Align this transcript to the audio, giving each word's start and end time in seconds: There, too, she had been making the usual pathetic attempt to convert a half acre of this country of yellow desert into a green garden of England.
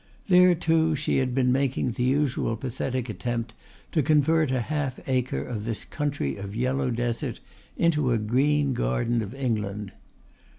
There, 0.29 0.55
too, 0.55 0.95
she 0.95 1.17
had 1.17 1.35
been 1.35 1.51
making 1.51 1.91
the 1.91 2.01
usual 2.03 2.57
pathetic 2.57 3.07
attempt 3.07 3.53
to 3.91 4.01
convert 4.01 4.49
a 4.49 4.61
half 4.61 4.99
acre 5.07 5.43
of 5.43 5.63
this 5.63 5.85
country 5.85 6.37
of 6.37 6.55
yellow 6.55 6.89
desert 6.89 7.39
into 7.77 8.09
a 8.09 8.17
green 8.17 8.73
garden 8.73 9.21
of 9.21 9.35
England. 9.35 9.91